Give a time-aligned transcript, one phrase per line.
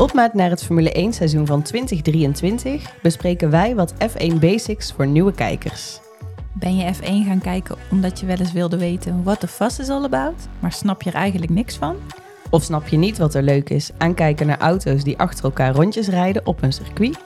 [0.00, 5.32] opmaat naar het Formule 1 seizoen van 2023 bespreken wij wat F1 Basics voor nieuwe
[5.32, 6.00] kijkers.
[6.52, 9.88] Ben je F1 gaan kijken omdat je wel eens wilde weten what the fuss is
[9.88, 11.96] all about, maar snap je er eigenlijk niks van?
[12.50, 15.74] Of snap je niet wat er leuk is aan kijken naar auto's die achter elkaar
[15.74, 17.18] rondjes rijden op een circuit?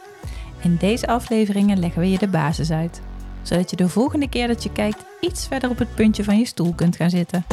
[0.63, 3.01] In deze afleveringen leggen we je de basis uit,
[3.43, 6.47] zodat je de volgende keer dat je kijkt iets verder op het puntje van je
[6.47, 7.45] stoel kunt gaan zitten.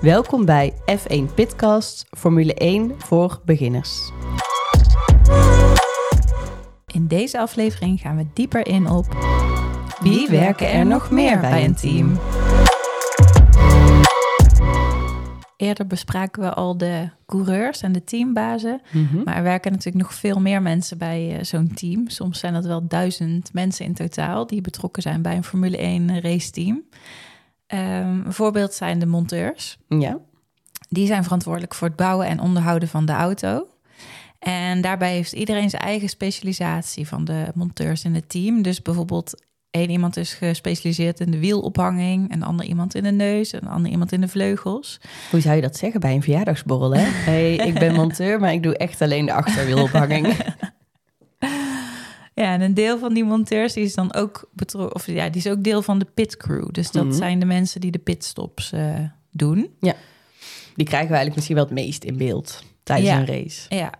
[0.00, 4.12] Welkom bij F1 Pitcast Formule 1 voor beginners.
[7.00, 9.06] In deze aflevering gaan we dieper in op
[10.00, 12.18] wie werken er nog meer bij een team.
[15.56, 18.80] Eerder bespraken we al de coureurs en de teambazen.
[18.92, 19.22] Mhm.
[19.24, 22.08] Maar er werken natuurlijk nog veel meer mensen bij eh, zo'n team.
[22.08, 26.20] Soms zijn dat wel duizend mensen in totaal die betrokken zijn bij een Formule 1
[26.20, 26.82] raceteam.
[27.66, 29.78] Ehm een voorbeeld zijn de monteurs.
[29.88, 30.18] Ja.
[30.88, 33.66] Die zijn verantwoordelijk voor het bouwen en onderhouden van de auto.
[34.40, 38.62] En daarbij heeft iedereen zijn eigen specialisatie van de monteurs in het team.
[38.62, 43.52] Dus bijvoorbeeld één iemand is gespecialiseerd in de wielophanging, een ander iemand in de neus,
[43.52, 45.00] een ander iemand in de vleugels.
[45.30, 47.02] Hoe zou je dat zeggen bij een verjaardagsborrel, hè?
[47.30, 50.26] hey, ik ben monteur, maar ik doe echt alleen de achterwielophanging.
[52.34, 55.40] Ja, en een deel van die monteurs die is dan ook betrokken, of ja, die
[55.44, 56.68] is ook deel van de pitcrew.
[56.72, 57.14] Dus dat Mhm.
[57.14, 58.94] zijn de mensen die de pitstops eh,
[59.30, 59.70] doen.
[60.74, 63.18] Die krijgen we eigenlijk misschien wel het meest in beeld tijdens Ja.
[63.18, 63.66] een race.
[63.76, 63.90] Ja,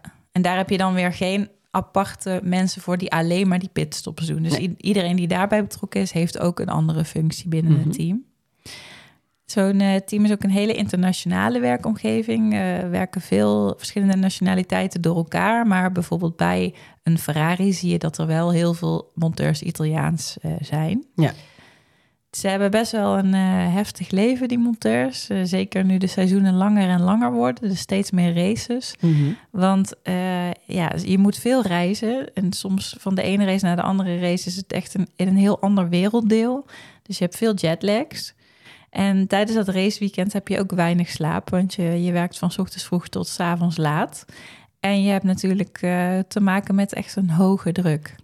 [0.40, 4.26] en daar heb je dan weer geen aparte mensen voor die alleen maar die pitstops
[4.26, 4.42] doen.
[4.42, 4.74] Dus Nee.
[4.76, 7.82] iedereen die daarbij betrokken is, heeft ook een andere functie binnen Mhm.
[7.82, 8.24] het team.
[9.44, 12.54] Zo'n eh, team is ook een hele internationale werkomgeving.
[12.54, 15.66] Er werken veel verschillende nationaliteiten door elkaar.
[15.66, 20.52] Maar bijvoorbeeld bij een Ferrari zie je dat er wel heel veel monteurs Italiaans eh,
[20.60, 21.04] zijn.
[21.14, 21.32] Ja.
[22.30, 25.28] Ze hebben best wel een eh, heftig leven, die monteurs.
[25.28, 27.68] Eh, zeker nu de seizoenen langer en langer worden.
[27.68, 28.94] Dus steeds meer races.
[29.00, 29.32] Mhm.
[29.50, 32.34] Want eh, ja, je moet veel reizen.
[32.34, 35.28] En soms van de ene race naar de andere race is het echt een, in
[35.28, 36.66] een heel ander werelddeel.
[37.02, 38.34] Dus je hebt veel jetlags.
[38.90, 41.50] En tijdens dat raceweekend heb je ook weinig slaap.
[41.50, 44.24] Want je, je werkt van 's ochtends vroeg tot 's avonds laat.
[44.80, 45.78] En je hebt natuurlijk
[46.28, 48.14] te maken met echt een hoge druk.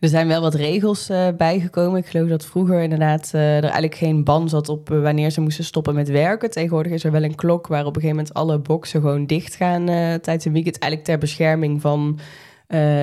[0.00, 2.00] Er zijn wel wat regels eh, bijgekomen.
[2.00, 5.40] Ik geloof dat vroeger inderdaad eh, er eigenlijk geen ban zat op eh, wanneer ze
[5.40, 6.50] moesten stoppen met werken.
[6.50, 9.54] Tegenwoordig is er wel een klok waar op een gegeven moment alle boxen gewoon dicht
[9.54, 9.86] gaan
[10.20, 10.78] tijdens een weekend.
[10.78, 12.18] Eigenlijk ter bescherming van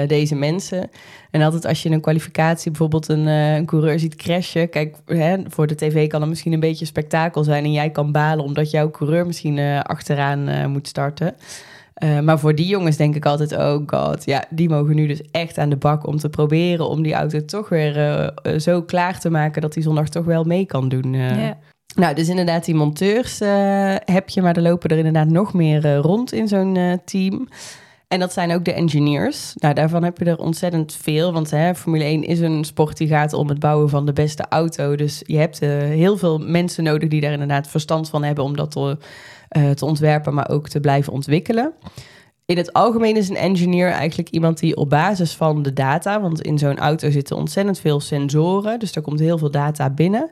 [0.08, 0.90] deze mensen.
[1.32, 4.70] En altijd als je in een kwalificatie bijvoorbeeld een, een coureur ziet crashen.
[4.70, 7.64] Kijk, hè, voor de tv kan het misschien een beetje spektakel zijn.
[7.64, 11.36] En jij kan balen omdat jouw coureur misschien achteraan moet starten.
[11.96, 15.22] Eh, maar voor die jongens denk ik altijd, oh god, ja, die mogen nu dus
[15.32, 18.82] echt aan de bak om te proberen om die auto toch weer eh, eh, zo
[18.82, 21.16] klaar te maken dat die zondag toch wel mee kan doen.
[21.96, 23.40] Nou, dus inderdaad die monteurs
[24.06, 27.48] heb je, maar er lopen er inderdaad nog meer rond in zo'n team.
[28.08, 29.54] En dat zijn ook de engineers.
[29.56, 31.34] Nou, daarvan heb je er ontzettend veel.
[31.34, 34.46] Want hè, Formule 1 is een sport die gaat om het bouwen van de beste
[34.50, 34.96] auto.
[34.96, 38.72] Dus je hebt heel veel mensen nodig die daar inderdaad verstand van hebben om dat
[38.72, 38.98] te,
[39.56, 41.74] eh, te ontwerpen, maar ook te blijven ontwikkelen.
[42.46, 46.42] In het algemeen is een engineer eigenlijk iemand die op basis van de data, want
[46.42, 50.32] in zo'n auto zitten ontzettend veel sensoren, dus er komt heel veel data binnen.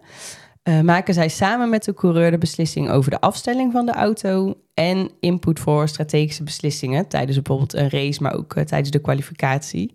[0.63, 4.53] eh, maken zij samen met de coureur de beslissing over de afstelling van de auto
[4.73, 9.93] en input voor strategische beslissingen tijdens bijvoorbeeld een race, maar ook eh, tijdens de kwalificatie.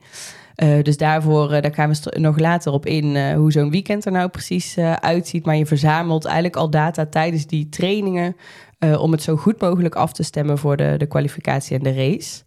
[0.82, 4.78] Dus daarvoor, daar gaan we nog later op in hoe zo'n weekend er nou precies
[5.00, 5.44] uitziet.
[5.44, 8.36] Maar je verzamelt eigenlijk al data tijdens die trainingen
[8.78, 11.94] eh, om het zo goed mogelijk af te stemmen voor de, de kwalificatie en de
[11.94, 12.42] race.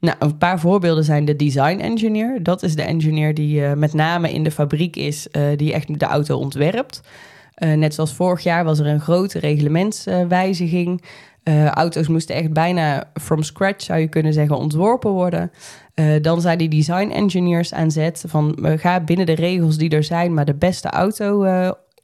[0.00, 2.42] Nou, een paar voorbeelden zijn de design engineer.
[2.42, 5.98] Dat is de engineer die eh, met name in de fabriek is, eh, die echt
[5.98, 7.00] de auto ontwerpt.
[7.58, 11.02] Net zoals vorig jaar was er een grote reglementswijziging.
[11.74, 15.50] Auto's moesten echt bijna from scratch, zou je kunnen zeggen, ontworpen worden.
[16.20, 20.34] Dan zijn die design engineers aan zet van gaan binnen de regels die er zijn,
[20.34, 21.44] maar de beste auto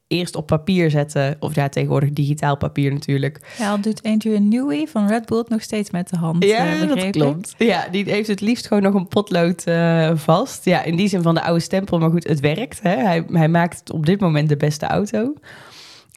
[0.09, 1.37] eerst op papier zetten.
[1.41, 3.55] Of ja, tegenwoordig digitaal papier natuurlijk.
[3.59, 6.43] Ja, al doet Adrian Newey van Red Bull nog steeds met de hand.
[6.43, 7.13] eh, Ja, dat ik.
[7.13, 7.55] klopt.
[7.59, 10.65] Ja, die heeft het liefst gewoon nog een potlood eh, vast.
[10.65, 12.83] Ja, in die zin van de oude stempel, maar goed, het werkt.
[12.83, 12.97] Hè?
[12.97, 15.33] Hij, hij maakt op dit moment de beste auto.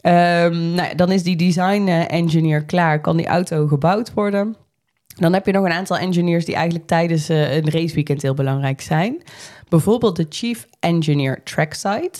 [0.01, 4.55] Ehm, nou, dan is die design eh, engineer klaar, kan die auto gebouwd worden.
[5.15, 9.23] Dan heb je nog een aantal engineers die eigenlijk tijdens een raceweekend heel belangrijk zijn.
[9.69, 12.11] Bijvoorbeeld de chief engineer trackside.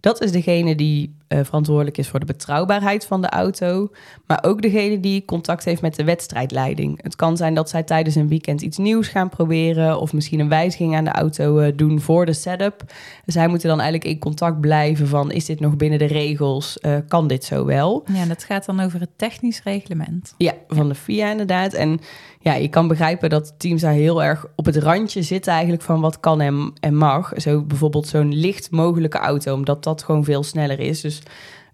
[0.00, 3.90] Dat is degene die eh, verantwoordelijk is voor de betrouwbaarheid van de auto,
[4.26, 7.02] maar ook degene die contact heeft met de wedstrijdleiding.
[7.02, 10.48] Het kan zijn dat zij tijdens een weekend iets nieuws gaan proberen of misschien een
[10.48, 12.84] wijziging aan de auto eh, doen voor de setup.
[13.26, 16.96] Zij moeten dan eigenlijk in contact blijven van is dit nog binnen de regels, uh,
[17.08, 18.04] kan dit zo wel?
[18.12, 20.34] Ja, dat gaat dan over het technisch reglement.
[20.36, 21.72] Ja, van de FIA inderdaad.
[21.72, 22.00] En
[22.42, 26.00] ja, je kan begrijpen dat teams daar heel erg op het randje zitten eigenlijk van
[26.00, 27.32] wat kan en, en mag.
[27.36, 31.00] Zo bijvoorbeeld zo'n licht mogelijke auto, omdat dat gewoon veel sneller is.
[31.00, 31.19] Dus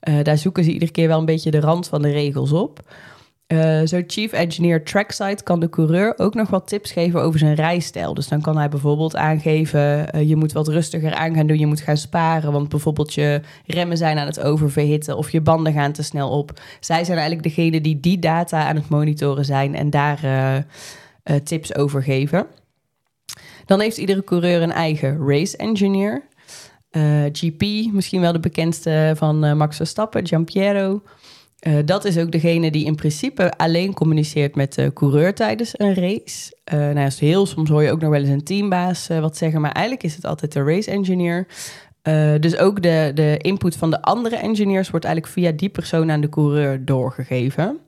[0.08, 2.81] uh, daar zoeken ze iedere keer wel een beetje de rand van de regels op.
[3.52, 7.54] Uh, Zo chief engineer trackside kan de coureur ook nog wat tips geven over zijn
[7.54, 8.14] rijstijl.
[8.14, 11.66] Dus dan kan hij bijvoorbeeld aangeven, uh, je moet wat rustiger aan gaan doen, je
[11.66, 15.92] moet gaan sparen, want bijvoorbeeld je remmen zijn aan het oververhitten of je banden gaan
[15.92, 16.60] te snel op.
[16.81, 20.64] Zij zijn eigenlijk degene die die data aan het monitoren zijn en daar
[21.44, 22.46] tips over geven.
[23.66, 26.22] Dan heeft iedere coureur een eigen race engineer.
[27.32, 31.02] GP, misschien wel de bekendste van Max Verstappen, Giampiero.
[31.66, 35.94] Uh, dat is ook degene die in principe alleen communiceert met de coureur tijdens een
[35.94, 36.56] race.
[36.75, 39.72] Uh, nou heel soms hoor je ook nog wel eens een teambaas wat zeggen, maar
[39.72, 41.46] eigenlijk is het altijd de race engineer.
[42.40, 46.20] dus ook de, de input van de andere engineers wordt eigenlijk via die persoon aan
[46.20, 47.78] de coureur doorgegeven.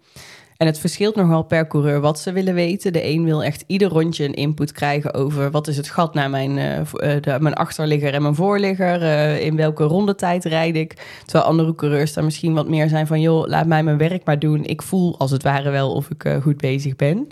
[0.58, 2.92] En het verschilt nogal per coureur wat ze willen weten.
[2.92, 6.30] De een wil echt ieder rondje een input krijgen over wat is het gat naar
[6.30, 9.02] mijn, uh, de, mijn achterligger en mijn voorligger.
[9.02, 11.20] Uh, in welke rondetijd rijd ik.
[11.24, 14.38] Terwijl andere coureurs daar misschien wat meer zijn van joh, laat mij mijn werk maar
[14.38, 14.64] doen.
[14.64, 17.28] Ik voel als het ware wel of ik goed bezig ben.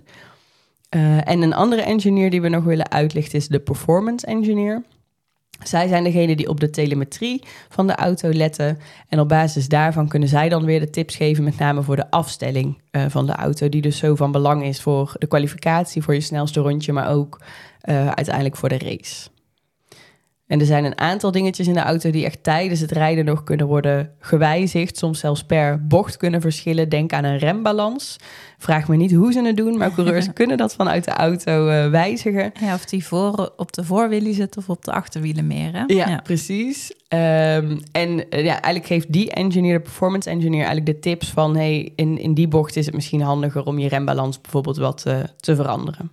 [1.25, 4.83] en een andere engineer die we nog willen uitlichten is de performance engineer.
[5.63, 8.79] Zij zijn degene die op de telemetrie van de auto letten.
[9.09, 12.11] En op basis daarvan kunnen zij dan weer de tips geven, met name voor de
[12.11, 13.69] afstelling uh, van de auto.
[13.69, 17.41] Die dus zo van belang is voor de kwalificatie, voor je snelste rondje, maar ook
[17.85, 19.29] uh, uiteindelijk voor de race.
[20.47, 23.45] En er zijn een aantal dingetjes in de auto die echt tijdens het rijden nog
[23.45, 24.97] kunnen worden gewijzigd.
[24.99, 26.89] Soms zelfs per bocht kunnen verschillen.
[26.89, 28.17] Denk aan een rembalans.
[28.59, 31.91] Vraag me niet hoe ze het doen, maar coureurs kunnen dat vanuit de auto uh,
[31.91, 32.53] wijzigen.
[32.61, 35.73] Ja, of die voor, op de voorwielen zit of op de achterwielen meer.
[35.73, 35.85] Hè?
[35.87, 36.21] Ja, ja.
[36.23, 36.93] precies.
[37.09, 41.57] Um, en uh, ja, eigenlijk geeft die engineer, de performance engineer, eigenlijk de tips van...
[41.57, 45.19] hey, in, in die bocht is het misschien handiger om je rembalans bijvoorbeeld wat uh,
[45.37, 46.11] te veranderen.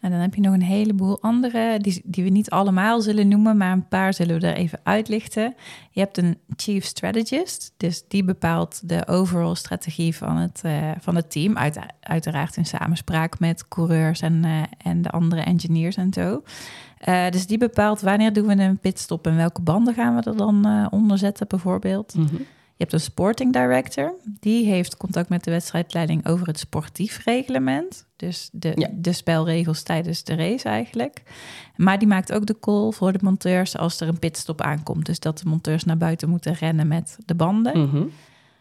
[0.00, 3.56] En dan heb je nog een heleboel andere, die, die we niet allemaal zullen noemen,
[3.56, 5.54] maar een paar zullen we er even uitlichten.
[5.90, 11.16] Je hebt een chief strategist, dus die bepaalt de overall strategie van het, uh, van
[11.16, 11.56] het team.
[11.56, 16.42] Uit, uiteraard in samenspraak met coureurs en, uh, en de andere engineers en zo.
[17.08, 20.36] Uh, dus die bepaalt wanneer doen we een pitstop en welke banden gaan we er
[20.36, 22.12] dan onder zetten bijvoorbeeld.
[22.12, 22.46] -hmm.
[22.78, 24.14] Je hebt een sporting director.
[24.40, 28.06] Die heeft contact met de wedstrijdleiding over het sportief reglement.
[28.16, 28.88] Dus de, ja.
[28.92, 31.22] de spelregels tijdens de race eigenlijk.
[31.76, 35.06] Maar die maakt ook de call voor de monteurs als er een pitstop aankomt.
[35.06, 37.78] Dus dat de monteurs naar buiten moeten rennen met de banden.
[37.78, 38.10] Mm -hmm.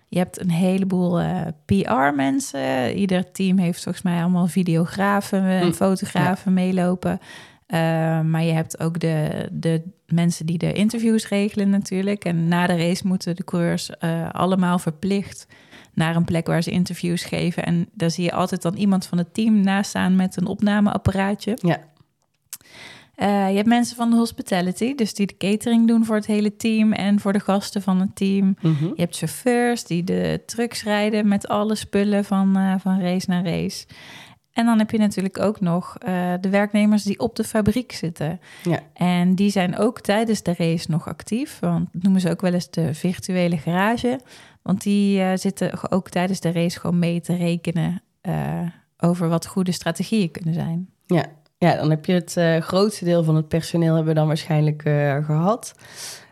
[0.08, 2.94] Je hebt een heleboel uh, PR-mensen.
[2.98, 5.74] Ieder team heeft volgens mij allemaal videografen en mm.
[5.74, 6.62] fotografen ja.
[6.62, 7.20] meelopen.
[7.68, 7.80] Uh,
[8.22, 12.26] maar je hebt ook de, de mensen die de interviews regelen natuurlijk.
[12.26, 15.48] En na de race moeten de coureurs uh, allemaal verplicht
[15.94, 17.66] naar een plek waar ze interviews geven.
[17.66, 21.58] En daar zie je altijd dan iemand van het team naast staan met een opnameapparaatje.
[21.62, 21.80] Ja.
[23.18, 26.56] Uh, je hebt mensen van de hospitality, dus die de catering doen voor het hele
[26.56, 28.46] team en voor de gasten van het team.
[28.62, 28.88] Mm -hmm.
[28.96, 33.44] Je hebt chauffeurs die de trucks rijden met alle spullen van, uh, van race naar
[33.44, 33.86] race.
[34.58, 38.40] En dan heb je natuurlijk ook nog uh, de werknemers die op de fabriek zitten.
[38.64, 38.80] Ja.
[38.94, 41.60] En die zijn ook tijdens de race nog actief.
[41.60, 44.20] Want dat noemen ze ook wel eens de virtuele garage.
[44.62, 48.60] Want die uh, zitten ook tijdens de race gewoon mee te rekenen uh,
[48.98, 50.90] over wat goede strategieën kunnen zijn.
[51.06, 51.26] Ja,
[51.58, 54.82] ja dan heb je het grootste deel van het personeel hebben we dan waarschijnlijk
[55.26, 55.74] gehad.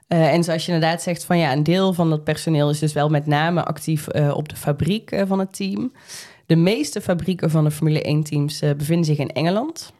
[0.07, 3.09] En zoals je inderdaad zegt, van ja, een deel van dat personeel is dus wel
[3.09, 5.91] met name actief op de fabriek van het team.
[6.45, 9.93] De meeste fabrieken van de Formule 1-teams uh, bevinden zich in Engeland.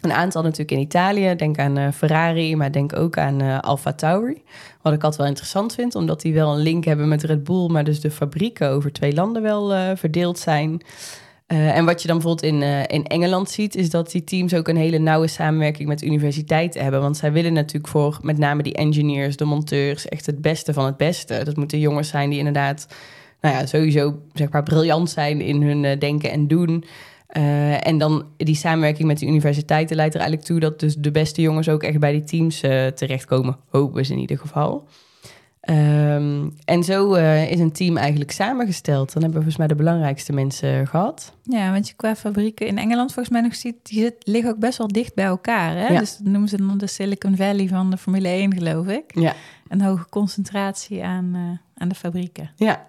[0.00, 1.34] Een aantal natuurlijk in Italië.
[1.34, 4.42] Denk aan Ferrari, maar denk ook aan Alfa Tauri.
[4.82, 7.68] Wat ik altijd wel interessant vind, omdat die wel een link hebben met Red Bull,
[7.68, 10.82] maar dus de fabrieken over twee landen wel verdeeld zijn.
[11.50, 14.76] En wat je dan bijvoorbeeld in, in Engeland ziet, is dat die teams ook een
[14.76, 17.00] hele nauwe samenwerking met universiteiten hebben.
[17.00, 20.84] Want zij willen natuurlijk voor met name die engineers, de monteurs, echt het beste van
[20.84, 21.44] het beste.
[21.44, 22.86] Dat moeten jongens zijn die inderdaad
[23.40, 26.84] nou ja, sowieso zeg maar briljant zijn in hun uh, denken en doen.
[27.80, 31.42] En dan die samenwerking met de universiteiten leidt er eigenlijk toe dat dus de beste
[31.42, 32.60] jongens ook echt bij die teams
[32.94, 33.56] terechtkomen.
[33.68, 34.88] Hopen ze in ieder geval.
[35.68, 39.12] Um, en zo uh, is een team eigenlijk samengesteld.
[39.12, 41.32] Dan hebben we volgens mij de belangrijkste mensen gehad.
[41.42, 44.58] Ja, want je qua fabrieken in Engeland volgens mij nog ziet, die zit, liggen ook
[44.58, 45.76] best wel dicht bij elkaar.
[45.76, 45.86] Hè?
[45.86, 45.98] Ja.
[45.98, 49.04] Dus dat noemen ze dan de Silicon Valley van de Formule 1, geloof ik.
[49.14, 49.34] Ja.
[49.68, 52.50] een hoge concentratie aan, uh, aan de fabrieken.
[52.56, 52.86] Ja.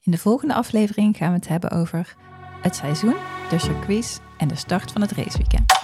[0.00, 2.16] In de volgende aflevering gaan we het hebben over
[2.62, 3.16] het seizoen,
[3.50, 5.83] de circuits en de start van het raceweekend.